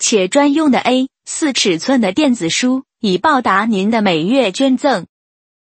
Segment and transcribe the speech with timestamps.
[0.00, 2.82] 且专用的 A 四尺寸的电子书。
[3.02, 5.06] 以报答您的每月捐赠，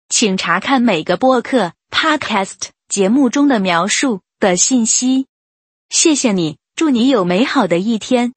[0.09, 5.27] 请查看每个播客 （podcast） 节目中的描述的信息。
[5.89, 8.33] 谢谢你，祝你有美好的一天。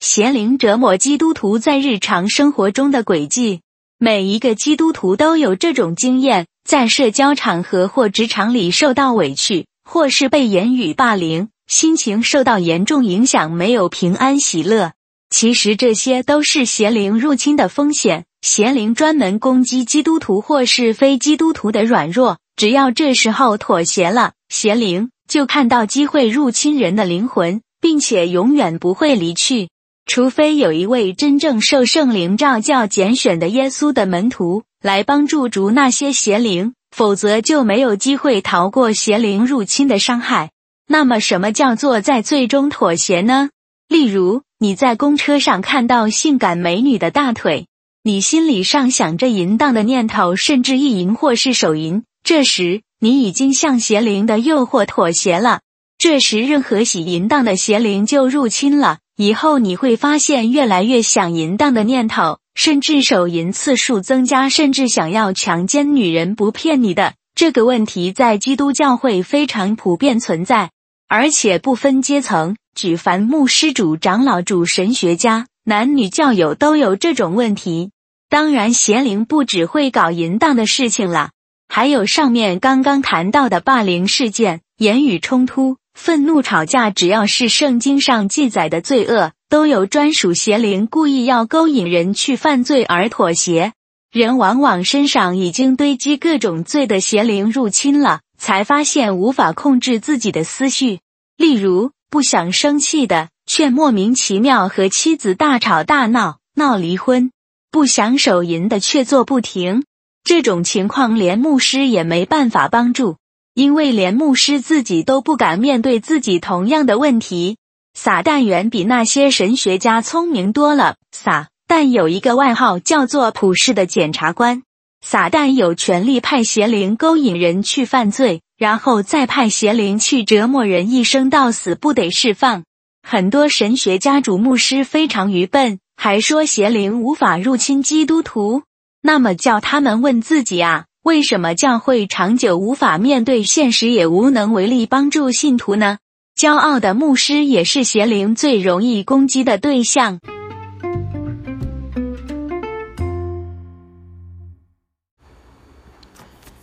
[0.00, 3.60] 邪灵折磨基督徒在日常生活中的轨迹，
[3.98, 11.50] 每一个基督徒都有这种经验：在社交场合或职场里受到委屈，或是被言语霸凌。
[11.66, 14.92] 心情受到严重影响，没有平安喜乐。
[15.28, 18.24] 其实这些都是邪灵入侵的风险。
[18.40, 29.68] 邪灵专门攻击基督徒或是非基督徒的软弱，只要这时候妥协了，邪灵就看到机会入侵人的灵魂，并且永远不会离去。
[30.06, 40.50] 除非有一位真正受圣灵召教、拣选的耶稣的门徒来帮助逐那些邪灵，否则就没有机会逃过邪灵入侵的伤害。
[40.86, 43.48] 那么，什么叫做在最终妥协呢？
[43.88, 47.66] 例如，你在公车上看到性感美女的大腿，
[48.02, 52.04] 你心里上想着淫荡的念头，甚至意淫或是手淫。
[52.22, 55.60] 这时，你已经向邪灵的诱惑妥协了。
[55.98, 58.98] 这时，任何喜淫荡的邪灵就入侵了。
[59.16, 66.34] 以后你会发现，越来越想淫荡的念头，甚至手淫次数增加，甚至想要强奸女人。
[66.34, 70.70] 不骗你的，这个问题在基督教会非常普遍存在。
[71.08, 77.90] 而且不分阶层，举凡牧师、主长老、主神学家、男女教友都有这种问题。
[78.30, 81.32] 当然，邪灵不只会搞淫荡的事情了，
[81.68, 93.74] 还有上面刚刚谈到的霸凌事件、言语冲突、愤怒吵架，只要是圣经上记载的罪恶，都有专属邪灵故意要勾引人去犯罪而妥协。
[94.10, 98.20] 人往往身上已经堆积各种罪的邪灵入侵了。
[98.38, 101.00] 才发现无法控制自己的思绪，
[101.36, 107.28] 例如不想生气的，却莫名其妙和妻子大吵大闹，闹离婚；
[107.70, 109.84] 不想手淫的，却做不停。
[110.24, 113.18] 这种情况连牧师也没办法帮助，
[113.52, 117.58] 因为连牧师自己都不敢面对自己同样的问题。
[117.94, 120.96] 撒旦远比那些神学家聪明多了。
[121.12, 124.62] 撒旦有一个外号叫做“普世的检察官”。
[125.04, 132.62] 撒旦有权利派邪灵勾引人去犯罪，然后再派邪灵去折磨人，一生到死不得释放。
[133.02, 138.62] 很多神学家主牧师非常愚笨，还说邪灵无法入侵基督徒。
[139.02, 145.98] 那么叫他们问自己啊，为什么教会长久无法面对现实，也无能为力帮助信徒呢？
[146.36, 150.18] 骄傲的牧师也是邪灵最容易攻击的对象。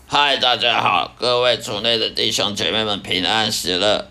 [0.08, 4.10] 嗨，大家好，各位族内的弟兄姐妹们平安喜乐。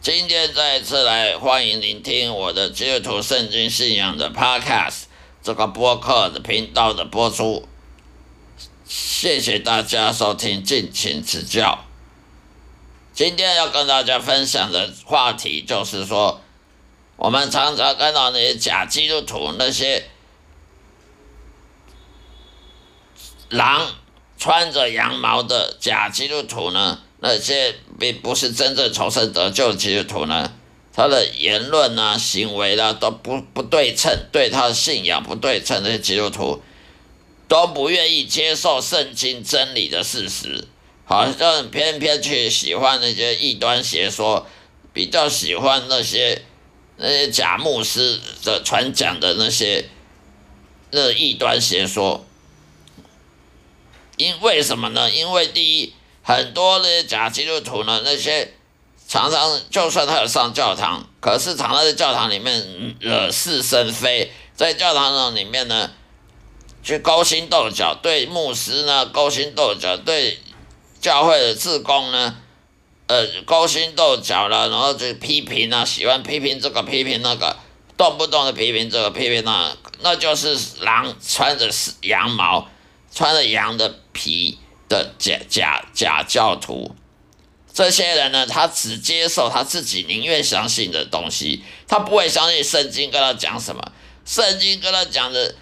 [0.00, 5.04] 今天再一次来欢迎聆听我的基督徒圣经信仰的 Podcast
[5.42, 7.66] 这个播客的频道的播出。
[8.84, 11.84] 谢谢大家收听，敬请指教。
[13.20, 16.40] 今天要跟大家分享的话题就是说，
[17.16, 20.08] 我们常常看到那些假基督徒，那些
[23.50, 23.90] 狼。
[24.38, 26.98] 穿着羊毛的假基督徒呢？
[27.18, 30.50] 那些并不是真正重生得救的基督徒呢？
[30.94, 35.82] 他的言论啊、行为啊都不不对称，对他的信仰不对称。
[35.82, 36.62] 那些基督徒
[37.48, 40.66] 都不愿意接受圣经真理的事实，
[41.10, 44.46] 好像偏偏去喜欢那些异端邪说，
[44.92, 46.44] 比较喜欢那些
[46.98, 49.88] 那些假牧师的传讲的那些
[50.92, 52.24] 那异端邪说。
[54.18, 55.10] 因为什么呢？
[55.10, 55.92] 因为第一，
[56.22, 58.54] 很多那些假基督徒呢，那些
[59.08, 65.90] 常常就算他有上教堂，可是常常在教堂里面惹是生非，在教堂呢里面呢，
[66.84, 70.38] 去勾心斗角，对牧师呢勾心斗角，对
[71.00, 72.36] 教会的自工呢，
[73.06, 77.56] 呃勾心斗角了，然后就批评啊，喜欢批评这个批评那个，
[77.96, 81.70] 动不动的批评这个批评那，那就是狼穿着
[82.02, 82.68] 羊毛。
[83.12, 84.56] 穿着羊的皮
[84.88, 86.94] 的假假假教徒，
[87.74, 93.82] 这些人呢，他只接受他自己宁愿相信的东西，他不会相信圣经跟他讲什么。
[94.24, 95.56] 圣经跟他讲的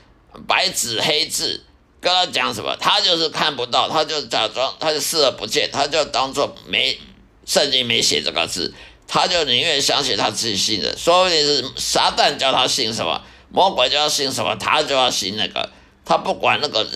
[0.47, 1.65] 白纸黑字，
[2.01, 6.99] 跟他讲什么，他就是看不到，他就假装，他就视而不见，他就当做没
[7.45, 8.73] 圣经没写这个字，
[9.07, 15.71] 他就宁愿相信他自己信的，说不定是撒旦叫他信什么，魔鬼叫他信什么，他就要信那个，
[16.05, 16.87] 他不管那个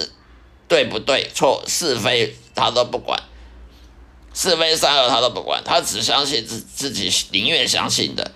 [0.68, 3.22] 对不对错是非，他都不管。
[4.34, 8.32] 是非善恶他都不管，他只相信自自己宁愿相信的，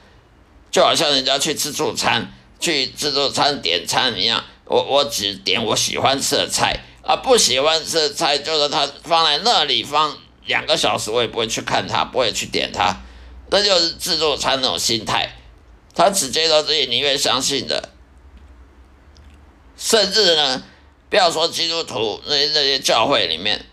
[0.71, 12.95] 就好像人家去自助餐，去自助餐点餐一样，我我只点我喜欢吃的菜，啊不喜欢吃的菜就是他放在那里放两个小时，我也不会去看它，不会去点它，
[13.51, 15.37] 这就是自助餐那种心态，
[15.95, 17.91] 他只接受自己宁愿相信的，
[19.77, 20.63] 甚至呢，
[21.09, 23.65] 不要说基督徒那些那些教会里面。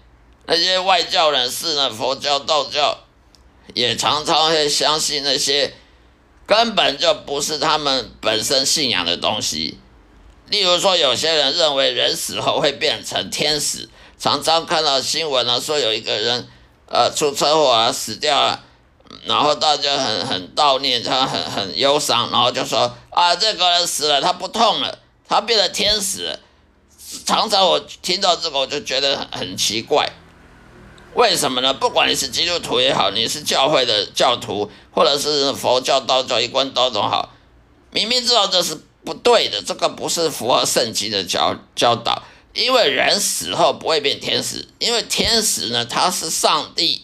[0.45, 1.90] 那些外教人士呢？
[1.90, 3.00] 佛教、道教
[3.74, 5.74] 也常常会相信那些
[6.45, 9.80] 根本就不是他们本身信仰的东西。
[10.50, 16.48] 例如说，有些人认为人死后会变成天使，常常看到新闻呢，说有一个人
[16.88, 18.63] 呃出车祸啊死掉了，
[19.25, 26.40] 然后大家很很悼念他，很很忧伤，然后就说啊这个人死了，他不痛了，他变成天使。
[27.25, 30.12] 常常我听到这个，我就觉得很很奇怪。
[31.13, 31.72] 为什么呢？
[31.72, 37.31] 不管你是基督徒也好，你是教会的教徒，或者是佛教、道教一贯道种好，
[37.92, 42.24] 明明知道这是不对的，这个不是符合圣经的教教导。
[42.54, 47.04] 因为人死后不会变天使，因为天使呢，他是上帝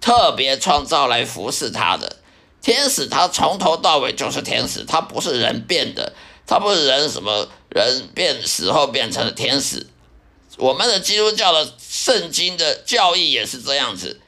[0.00, 2.16] 特别创造来服侍他的。
[2.62, 6.14] 天使他从头到尾就是天使，他不是人变的，
[6.46, 9.86] 他不是人什么人变死后变成了天使。
[10.56, 14.20] 我们的基督教的圣经的教义也是这样子，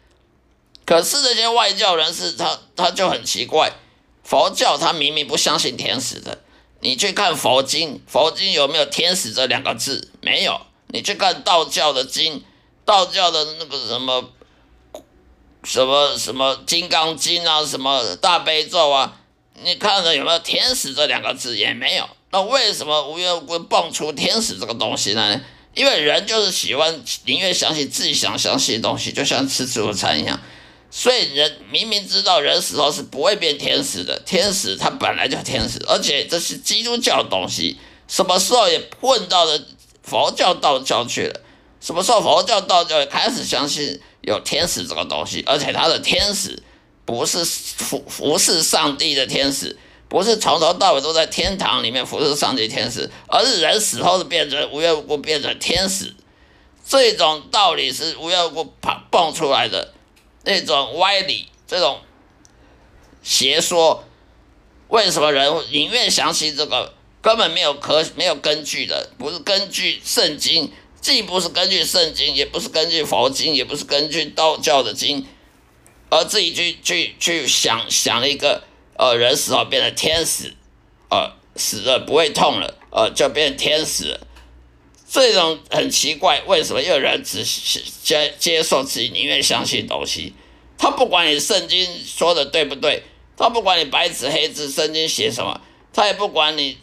[0.84, 3.72] 可是这些外教人士他他就很奇怪，
[4.22, 6.38] 佛教他明明不相信天使的，
[6.80, 10.10] 你去看佛经，佛经有没有天使这两个字？
[10.20, 10.60] 没有。
[10.88, 12.42] 你去看道教的经，
[12.84, 14.30] 道教的那个什么
[15.62, 19.20] 什么什么金刚经啊，什么大悲咒啊，
[19.62, 21.56] 你看了有没有天使这两个字？
[21.56, 22.08] 也没有。
[22.32, 25.40] 那为什么无缘无故蹦出天使这个东西呢？
[25.74, 30.40] 因为人就是喜欢宁愿相信自己想相信的东西，就像吃自助餐一样。
[30.90, 37.78] 所以人明明知道人死后是不会变天使的，天使他本来就天使，而且这是基督教的东西，
[38.08, 39.60] 什么时候也混到了
[40.02, 41.40] 佛教、道教去了？
[41.80, 45.42] 什么时候佛教、道教也开始相信有天使这个东西？
[45.46, 46.62] 而且他的天使
[47.04, 49.78] 不是服服侍上帝的天使。
[50.08, 56.12] 不是从头到尾都在天堂里面服侍上帝天使，而是人死后的变成无缘无故变成天使，
[56.84, 59.94] 这种道理是无缘无故蹦蹦出来的
[60.44, 62.00] 那种歪理，这种
[63.22, 64.04] 邪说，
[64.88, 75.26] 为什么人宁愿相信这个根本没有可没有根据的，不是根据圣经，既不是根据圣经，也不是根据佛经，也不是根据道教的经，
[76.08, 78.64] 而自己去去去想想了一个。
[79.02, 80.54] 呃，人死后变成天使，
[81.08, 84.20] 呃，死了不会痛了，呃，就变成天使。
[85.10, 87.44] 这种很奇怪，为什么有人只
[88.02, 90.34] 接接受自己宁愿相信东西？
[90.78, 93.02] 他不管你圣经说的对不对，
[93.36, 95.60] 他不管你白纸黑字圣经写什么，
[95.92, 96.78] 他也不管你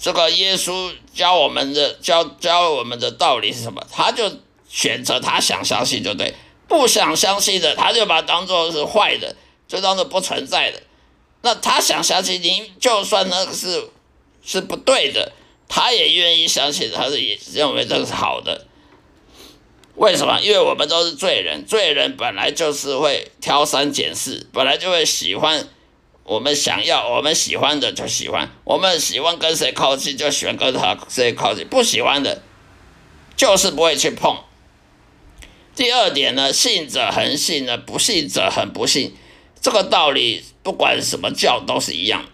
[0.00, 4.30] 这个耶稣教我们的教教我们的道理是什么，他就
[4.68, 6.34] 选择他想相信就对，
[6.68, 9.34] 不想相信的他就把它当做是坏的。
[9.68, 10.82] 就当做不存在的，
[11.40, 13.88] 那他想相信您，就算那个是
[14.44, 15.32] 是不对的，
[15.68, 18.66] 他也愿意相信，他是也认为这是好的。
[19.94, 20.40] 为什么？
[20.40, 25.68] 因为我们都是罪人，罪人本来就是会挑三拣四，本来就会喜欢
[26.24, 32.42] 我们想要、我们喜欢的就喜欢，我们喜欢跟谁靠近就喜欢跟他谁靠近，不喜欢的，
[33.36, 34.38] 就是不会去碰。
[35.74, 39.14] 第二点呢，信者恒信呢，不信者恒不信。
[39.60, 42.24] 这个道理，不管什么教都是一样。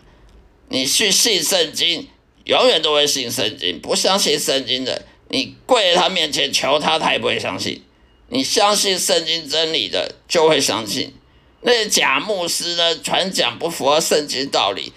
[0.68, 2.08] 你去信圣经，
[2.48, 7.82] 永远都会信圣经；不相信圣经的，你跪在他面前求他，他也不会相信。
[8.30, 11.12] 你相信圣经真理的，就会相信。
[11.60, 14.92] 那些假牧师呢，传讲不符合圣经道理，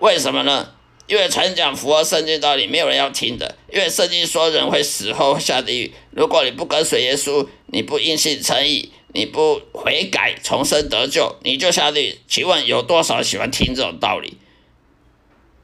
[0.00, 0.72] 为什么呢？
[1.06, 3.56] 因为传讲符合圣经道理，没有人要听的。
[3.72, 8.92] 因为圣经说人会死后下地狱，如果你不跟随耶稣，你不因信诚意。
[9.14, 12.18] 你不悔改重生得救，你就下地狱。
[12.26, 14.38] 请问有多少喜欢听这种道理？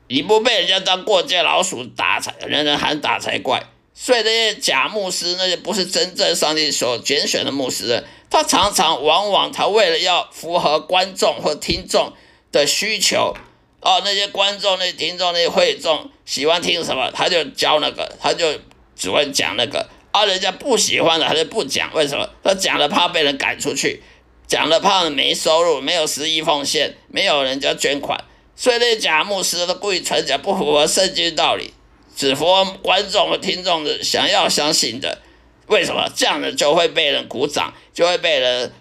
[0.08, 3.62] 你不被人家当过街老鼠打才，人人喊打才怪。
[3.94, 12.12] 所以那些假牧师，那些不是真正上帝所拣选的牧师，他常常往往他为了要符合观众或听众
[12.52, 13.34] 的需求，
[13.80, 18.60] 哦，那些观众、那些听众、那些会众喜欢听什么，他就教那个，他就
[18.94, 19.88] 只会讲那个。
[20.10, 21.92] 啊，人家不喜欢的，他就不讲。
[21.92, 22.30] 为什么？
[22.42, 24.02] 他讲了怕被人赶出去，
[24.46, 28.24] 讲了怕没收入，没有十亿奉献，没有人家捐款。
[28.60, 31.72] 所以那假牧师都故意传讲不符合圣经道理，
[32.16, 35.22] 只符合观众和听众的想要相信的。
[35.68, 36.10] 为什么？
[36.12, 38.72] 这样的就会被人鼓掌，就会被人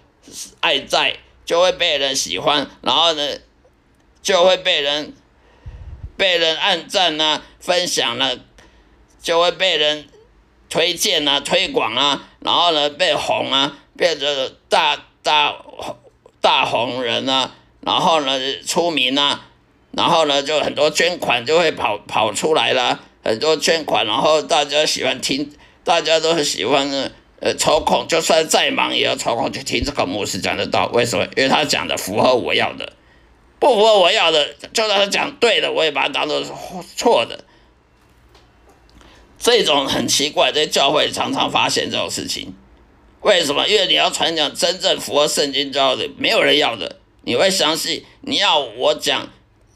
[0.61, 3.37] 爱戴，就会被人喜欢，然后呢？
[4.23, 5.13] 就会被人
[6.17, 8.37] 被人按赞啊，分享了，
[9.21, 10.09] 就会被人
[10.69, 15.55] 推荐啊，推广啊，然后呢被红啊，变成大大
[16.41, 19.45] 大红人啊，然后呢出名啊，
[19.97, 25.51] 然后呢就很多捐款就会跑跑出来了，很多捐款，然后大家喜欢听，
[25.83, 31.25] 大家都很喜欢呢，呃抽空就算再忙也要抽空去听这个牧师讲的道，为什么？
[31.35, 32.93] 因为他讲的符合我要的。
[33.59, 36.51] 不符合我要的，就算他讲对的，我也把它当做是
[36.95, 37.43] 错的。
[39.39, 42.53] 这种很奇怪，在教会常常发现这种事情。
[43.21, 43.67] 为什么？
[43.67, 46.97] 因为你要传讲真正符合圣经教的，没有人要的。
[47.23, 48.05] 你会相信？
[48.21, 49.29] 你要我讲，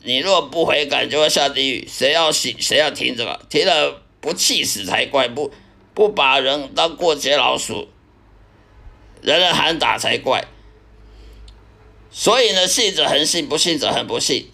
[0.03, 1.87] 你若不悔改，就会下地狱。
[1.87, 2.55] 谁要信？
[2.59, 3.39] 谁要听这个？
[3.49, 5.27] 听了不气死才怪！
[5.27, 5.51] 不
[5.93, 7.89] 不把人当过街老鼠，
[9.21, 10.45] 人人喊打才怪。
[12.09, 14.49] 所以呢，信者恒信，不信者恒不信。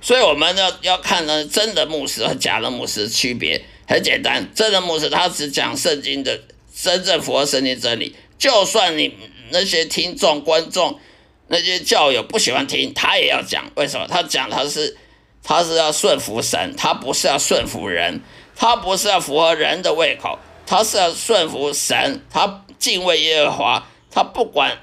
[0.00, 4.50] 所以我们要要看呢，真的牧师和假的牧师区别很简单。
[4.54, 6.40] 真的牧师他只讲圣经的
[6.74, 9.14] 真正符合圣经真理，就算你
[9.50, 10.98] 那些听众、观众、
[11.48, 13.70] 那些教友不喜欢听，他也要讲。
[13.76, 14.06] 为什么？
[14.06, 14.96] 他讲他是
[15.42, 18.20] 他是要顺服神，他不是要顺服人，
[18.56, 24.78] 他不是要符合人的胃口，他是要顺服神，他敬畏耶和华，他不管。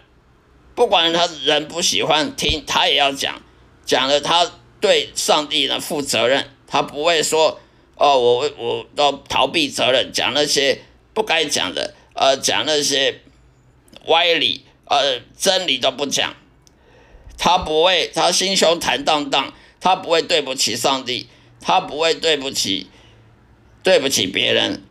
[0.73, 3.41] 不管他人不喜欢听，他也要讲，
[3.85, 4.49] 讲了他
[4.79, 7.59] 对上帝呢负责任，他不会说
[7.95, 10.81] 哦，我我都逃避责任，讲那些
[11.13, 13.19] 不该讲的，呃，讲那些
[14.05, 16.33] 歪理，呃，真理都不讲，
[17.43, 21.27] 他不会，他心胸坦荡荡，他不会对不起上帝，
[21.59, 22.87] 他不会对不起
[23.81, 24.83] 对不起别人，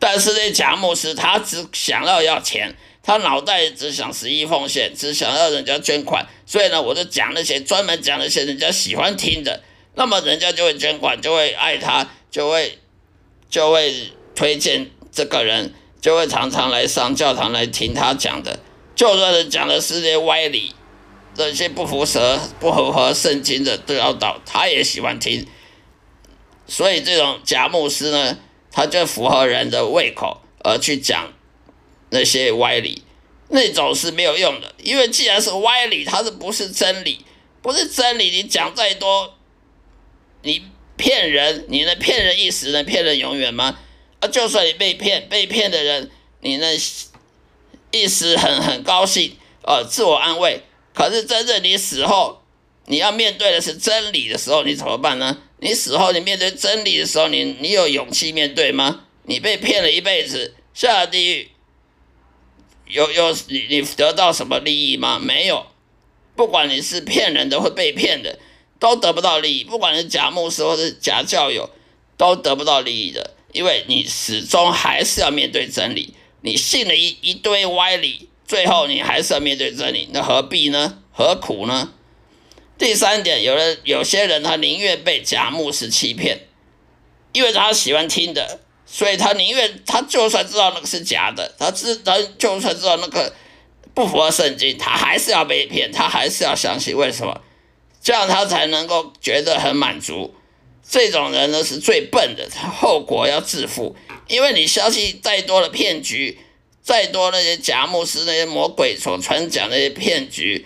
[0.00, 2.74] 但是那贾牧师，他只想要要钱。
[3.04, 9.62] 他脑袋只想十亿奉献，只想要人家捐款，所以呢，我就讲那些专门讲那些人家喜欢听的，
[9.94, 12.78] 那么人家就会捐款，就会爱他，就会
[13.48, 18.58] 就会推荐这个人，就会常常来上教堂来听他讲的，
[18.96, 20.74] 就算是讲的是些歪理，
[21.38, 25.46] 那些不符合不符合圣经的教导，他也喜欢听，
[26.66, 28.36] 所以这种假牧师呢，
[28.70, 31.32] 他就符合人的胃口而去讲。
[32.10, 33.02] 那些歪理，
[33.50, 37.22] 那种是没有用的，因为既然是歪理，它是不是真理？
[37.60, 39.34] 不是真理，你讲再多，
[40.40, 40.62] 你
[40.96, 43.78] 骗人，你能骗人一时，能骗人永远吗？
[44.20, 46.78] 啊，就算你被骗，被骗的人，你能
[47.90, 50.62] 一时很很高兴，呃，自我安慰。
[50.98, 52.42] 可是真正你死后，
[52.86, 55.38] 你要面对的是真理的时候，你怎么办呢？
[55.60, 59.04] 你死后，你面对真理的时候，你你有勇气面对吗？
[59.22, 61.50] 你被骗了一辈子，下了地狱。
[62.86, 65.20] 有有你你得到什么利益吗？
[65.20, 65.66] 没有，
[66.34, 68.36] 不管你是骗人的或被骗的，
[68.80, 69.62] 都得不到利益。
[69.62, 71.70] 不管是假牧师或是假教友，
[72.16, 76.14] 都得不到利益的，因为你始终还是要面对真理。
[76.40, 80.98] 你信了一一堆歪理，最后你还是要面对真理，那何必呢？
[81.12, 81.92] 何苦呢？
[82.78, 86.46] 第三点，有人有些人他宁愿被假牧师欺骗，
[87.32, 88.60] 因为他喜欢听的。
[88.90, 93.34] 所以他宁愿他就算知道那个是假的，他知他就算知道那个
[93.92, 96.96] 不符合圣经，他还是要被骗，他还是要相信。
[96.96, 97.38] 为什么？
[98.02, 100.34] 这样他才能够觉得很满足。
[100.88, 103.94] 这种人呢是最笨的，他后果要自负。
[104.26, 106.38] 因为你相信再多的骗局，
[106.88, 110.64] 再多那些假牧师、那些魔鬼所传讲那些骗局，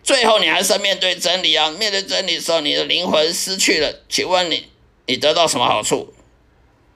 [0.00, 1.72] 最后你还是要面对真理啊！
[1.72, 4.68] 面对真理时候，你的灵魂失去了，请问你，
[5.06, 6.14] 你得到什么好处？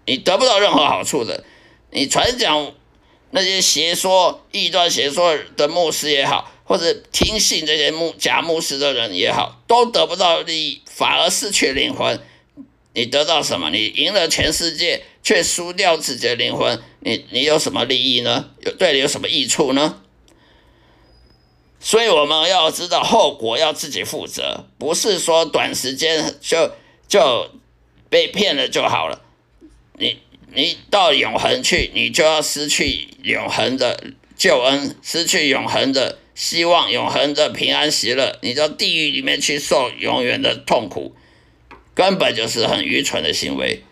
[0.06, 1.42] 你得不到任何好处的，
[1.90, 2.72] 你传讲
[3.32, 12.20] 那些邪说、异端邪说的牧师也好，或者听信这些牧假牧师的人也好，都得不到利益，反而失去灵魂。
[12.94, 13.70] 你得到什么？
[13.70, 18.50] 你赢了全世界，却输掉自己的灵魂，你你有什么利益呢？
[18.60, 20.02] 有对你有什么益处呢？
[21.80, 26.72] 所以我们要知道后果，要自己负责，不是说短时间就
[27.08, 27.50] 就
[28.08, 29.22] 被骗了就好了。
[29.98, 30.18] 你
[30.54, 41.16] 你到永恒去，你就要失去永恒的救恩，失去永恒的希望、永恒的平安喜乐，你到地狱里面去受永远的痛苦，
[41.94, 43.82] 根本就是很愚蠢的行为。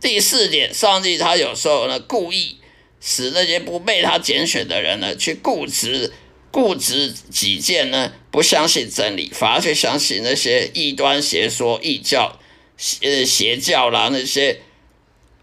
[0.00, 2.58] 第四点，上帝他有时候呢故意
[3.00, 6.12] 使那些不被他拣选的人呢去固执、
[6.50, 12.38] 固执己见呢，不相信真理，反而去相信那些异端邪说、异教、
[12.76, 14.60] 邪邪教啦那些。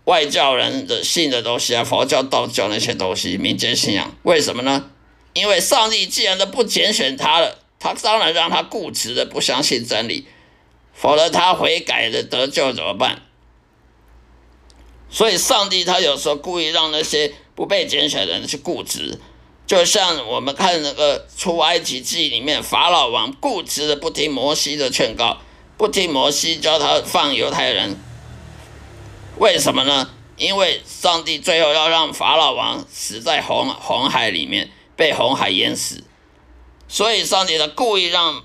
[0.05, 4.89] 外教人的信的东西啊，佛教、道教那些东西，民间信仰，为什么呢？
[5.33, 10.25] 因为上帝既然都不拣选他了，他当然让他固执的不相信真理，
[11.01, 13.23] 否则他悔改的得救怎么办？
[15.09, 19.19] 所以，上帝他有时候故意让那些不被拣选的人去固执，
[19.65, 25.39] 就像我们看那个出埃及记里面，法老王固执的不听摩西的劝告，
[25.75, 27.97] 不听摩西教他放犹太人。
[29.39, 30.11] 为什么呢？
[30.37, 36.03] 因为上帝最后要让法老王死在红红海里面，被红海淹死，
[36.87, 38.43] 所以上帝他故意让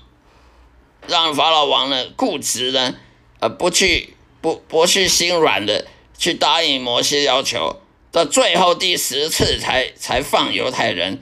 [1.05, 2.95] 让法老王呢固执呢，
[3.39, 5.85] 呃，不去不不去心软的
[6.17, 11.21] 去答应摩西要求，到最后第十次才才放犹太人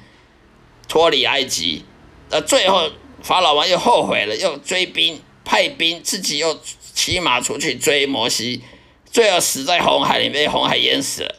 [0.88, 1.84] 脱离埃及，
[2.30, 2.90] 呃，最后
[3.22, 6.60] 法老王又后悔了，又追兵派兵，自己又
[6.94, 8.64] 骑马出去追摩西。
[9.12, 11.36] 最后死在红海里，被红海淹死了。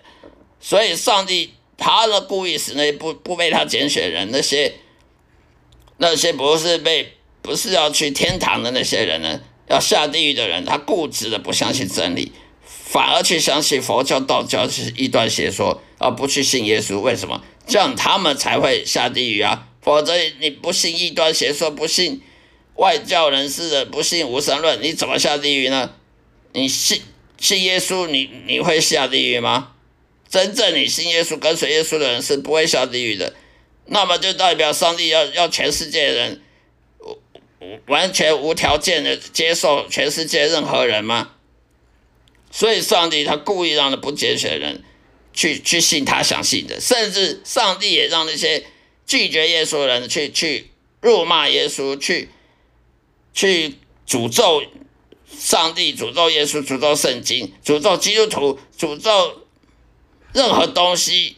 [0.60, 4.76] 所以，上帝他呢故意使那不不被他拣选人，那些
[5.98, 7.15] 那些不是被
[7.46, 12.32] 不是要去天堂的那些人呢，要下地狱的人，他固执的不相信真理，
[12.66, 16.98] 反而去相信佛教、道教是一段邪说，而不去信耶稣。
[16.98, 17.40] 为什么？
[17.68, 19.68] 这样他们才会下地狱啊！
[19.80, 22.20] 否则你不信异端邪说，不信
[22.74, 25.92] 外教人士的，不信无神论，你怎么下地狱呢？
[26.52, 27.00] 你信？
[27.38, 29.72] 信耶稣，你你会下地狱吗？
[30.28, 33.34] 真正你信耶稣、跟随耶稣的人是不会下地狱的。
[33.86, 36.42] 那么就代表上帝要要全世界人
[37.86, 41.32] 完全无条件的接受全世界任何人吗？
[42.50, 44.82] 所以上帝他故意让那不拣选人
[45.32, 48.64] 去去信他想信的，甚至上帝也让那些
[49.06, 52.28] 拒绝耶稣的人去去辱骂耶稣，去
[53.32, 53.75] 去
[54.06, 54.62] 诅咒。
[55.28, 59.42] 上帝诅咒耶稣，诅咒圣经，诅咒基督徒，诅咒
[60.32, 61.36] 任何东西，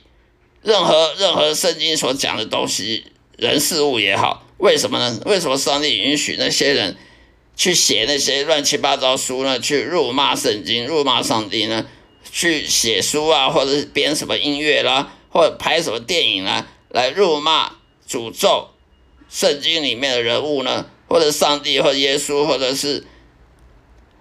[0.63, 3.05] 任何任何圣经所讲的东西，
[3.37, 5.21] 人事物也好，为什么呢？
[5.25, 6.97] 为什么上帝允许那些人
[7.57, 9.59] 去写那些乱七八糟书呢？
[9.59, 11.87] 去辱骂圣经，辱骂上帝呢？
[12.31, 17.73] 去写书啊，或者编什么音乐啦，或者拍什么电影啦，来辱骂、
[18.09, 18.69] 诅咒
[19.31, 20.87] 圣经里面的人物呢？
[21.09, 23.07] 或者上帝，或者耶稣，或者是？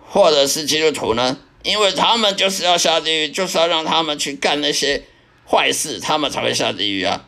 [0.09, 1.37] 或者是基督徒呢？
[1.63, 5.03] 因为他们就是要下地狱，就是要让他们去干那些
[5.45, 7.25] 坏事，他们才会下地狱啊。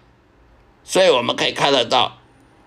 [0.86, 2.19] 所以我们可以看得到，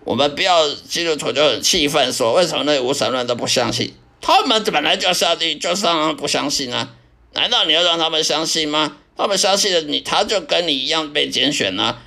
[0.04, 3.94] 我们不要基督徒就很气愤，说为什么那无神论都不相信？
[4.20, 6.94] 他们本来就要下地狱，就是让他们不相信啊？
[7.34, 8.98] 难道你要让他们相信吗？
[9.16, 11.98] 他们相信了你，他就跟你一样被拣选呢？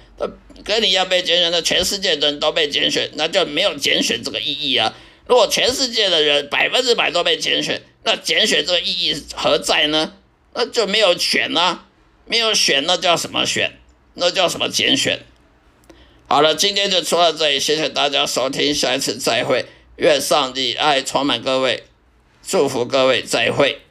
[0.63, 4.95] 跟你一样被拣选的，全世界的人都被拣选，那就没有拣选这个意义啊。
[5.27, 10.13] 如果全世界的人百分之百都被拣选，那拣选这个意义何在呢？
[10.53, 11.81] 那就没有选呢，
[12.25, 13.79] 没有选，那叫什么选？
[14.13, 15.19] 那叫什么拣选？
[16.27, 19.65] 好了，今天就说到这里，谢谢大家收听，下一次再会，
[19.97, 21.83] 愿上帝爱充满各位，
[22.45, 23.84] 祝福各位，再会。